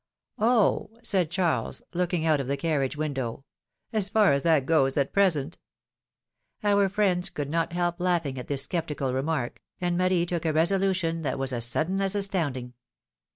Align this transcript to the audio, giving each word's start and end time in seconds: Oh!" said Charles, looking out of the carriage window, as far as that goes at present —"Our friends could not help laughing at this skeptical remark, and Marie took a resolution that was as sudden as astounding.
Oh!" 0.39 0.89
said 1.03 1.29
Charles, 1.29 1.83
looking 1.93 2.25
out 2.25 2.39
of 2.39 2.47
the 2.47 2.57
carriage 2.57 2.97
window, 2.97 3.45
as 3.93 4.09
far 4.09 4.33
as 4.33 4.41
that 4.41 4.65
goes 4.65 4.97
at 4.97 5.13
present 5.13 5.59
—"Our 6.63 6.89
friends 6.89 7.29
could 7.29 7.51
not 7.51 7.73
help 7.73 7.99
laughing 7.99 8.39
at 8.39 8.47
this 8.47 8.63
skeptical 8.63 9.13
remark, 9.13 9.61
and 9.79 9.95
Marie 9.95 10.25
took 10.25 10.45
a 10.47 10.53
resolution 10.53 11.21
that 11.21 11.37
was 11.37 11.53
as 11.53 11.65
sudden 11.65 12.01
as 12.01 12.15
astounding. 12.15 12.73